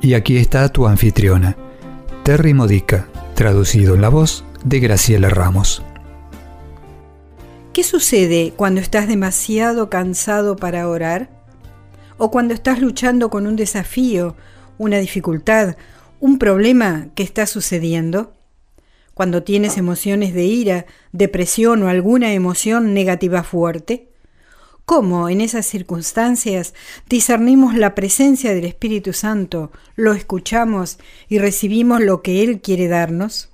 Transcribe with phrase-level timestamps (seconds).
[0.00, 1.56] Y aquí está tu anfitriona,
[2.22, 5.82] Terry Modica, traducido en la voz de Graciela Ramos.
[7.72, 11.30] ¿Qué sucede cuando estás demasiado cansado para orar?
[12.16, 14.36] ¿O cuando estás luchando con un desafío,
[14.78, 15.76] una dificultad,
[16.20, 18.34] un problema que está sucediendo?
[19.14, 24.07] Cuando tienes emociones de ira, depresión o alguna emoción negativa fuerte?
[24.88, 26.72] ¿Cómo en esas circunstancias
[27.10, 30.96] discernimos la presencia del Espíritu Santo, lo escuchamos
[31.28, 33.50] y recibimos lo que Él quiere darnos?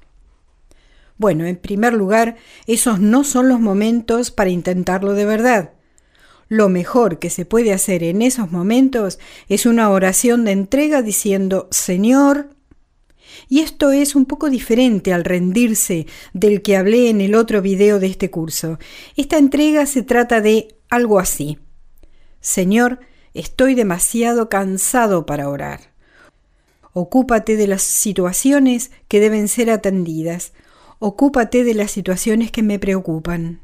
[1.19, 2.37] Bueno, en primer lugar,
[2.69, 5.73] esos no son los momentos para intentarlo de verdad.
[6.47, 11.67] Lo mejor que se puede hacer en esos momentos es una oración de entrega diciendo,
[11.73, 12.51] Señor,
[13.49, 17.99] y esto es un poco diferente al rendirse del que hablé en el otro video
[17.99, 18.79] de este curso.
[19.17, 21.59] Esta entrega se trata de algo así.
[22.41, 23.01] Señor,
[23.33, 25.93] estoy demasiado cansado para orar.
[26.93, 30.53] Ocúpate de las situaciones que deben ser atendidas.
[31.01, 33.61] Ocúpate de las situaciones que me preocupan.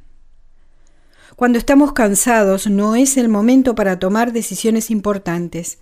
[1.36, 5.78] Cuando estamos cansados no es el momento para tomar decisiones importantes.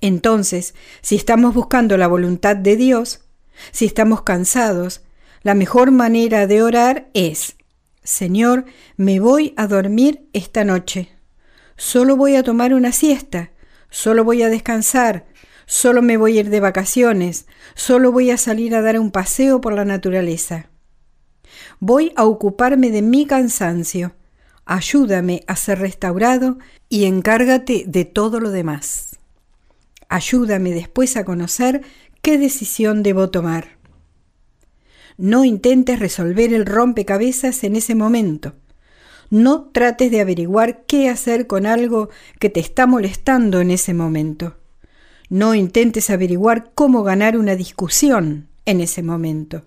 [0.00, 3.22] Entonces, si estamos buscando la voluntad de Dios,
[3.70, 5.02] si estamos cansados,
[5.42, 7.56] la mejor manera de orar es
[8.02, 8.64] Señor,
[8.96, 11.10] me voy a dormir esta noche.
[11.76, 13.52] Solo voy a tomar una siesta,
[13.90, 15.26] solo voy a descansar,
[15.66, 19.60] solo me voy a ir de vacaciones, solo voy a salir a dar un paseo
[19.60, 20.68] por la naturaleza.
[21.78, 24.14] Voy a ocuparme de mi cansancio.
[24.64, 26.58] Ayúdame a ser restaurado
[26.88, 29.18] y encárgate de todo lo demás.
[30.08, 31.82] Ayúdame después a conocer
[32.20, 33.81] qué decisión debo tomar.
[35.16, 38.54] No intentes resolver el rompecabezas en ese momento.
[39.30, 44.56] No trates de averiguar qué hacer con algo que te está molestando en ese momento.
[45.30, 49.64] No intentes averiguar cómo ganar una discusión en ese momento.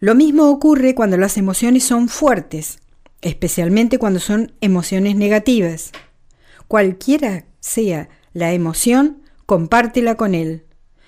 [0.00, 2.78] Lo mismo ocurre cuando las emociones son fuertes,
[3.22, 5.92] especialmente cuando son emociones negativas.
[6.68, 10.64] Cualquiera sea la emoción, compártela con él.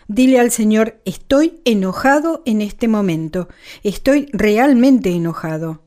[0.08, 3.48] Dile al Señor, estoy enojado en este momento,
[3.82, 5.82] estoy realmente enojado.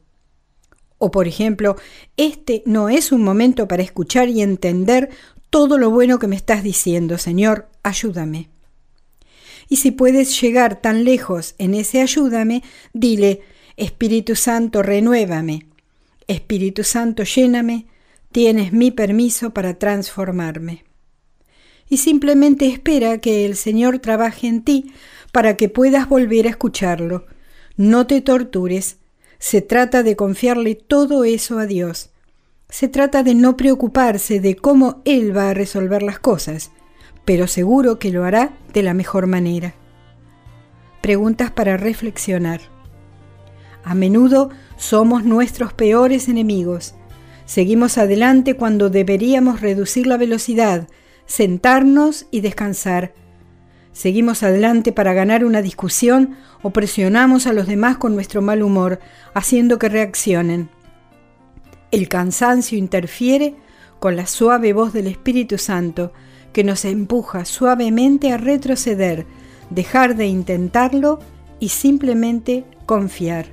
[0.97, 1.77] O por ejemplo,
[2.17, 5.09] este no es un momento para escuchar y entender
[5.49, 8.49] todo lo bueno que me estás diciendo, Señor, ayúdame.
[9.69, 12.63] Y si puedes llegar tan lejos en ese ayúdame,
[12.93, 13.41] dile,
[13.77, 15.67] Espíritu Santo, renuévame.
[16.27, 17.85] Espíritu Santo, lléname.
[18.33, 20.88] Tienes mi permiso para transformarme
[21.89, 24.93] y simplemente espera que el Señor trabaje en ti
[25.31, 27.25] para que puedas volver a escucharlo.
[27.75, 28.97] No te tortures.
[29.39, 32.11] Se trata de confiarle todo eso a Dios.
[32.69, 36.71] Se trata de no preocuparse de cómo Él va a resolver las cosas,
[37.25, 39.73] pero seguro que lo hará de la mejor manera.
[41.01, 42.61] Preguntas para reflexionar.
[43.83, 46.93] A menudo somos nuestros peores enemigos.
[47.45, 50.87] Seguimos adelante cuando deberíamos reducir la velocidad,
[51.29, 53.13] sentarnos y descansar.
[53.93, 58.99] Seguimos adelante para ganar una discusión o presionamos a los demás con nuestro mal humor,
[59.35, 60.69] haciendo que reaccionen.
[61.91, 63.55] El cansancio interfiere
[63.99, 66.11] con la suave voz del Espíritu Santo
[66.51, 69.27] que nos empuja suavemente a retroceder,
[69.69, 71.19] dejar de intentarlo
[71.59, 73.45] y simplemente confiar.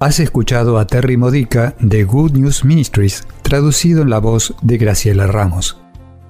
[0.00, 5.28] Has escuchado a Terry Modica de Good News Ministries, traducido en la voz de Graciela
[5.28, 5.83] Ramos.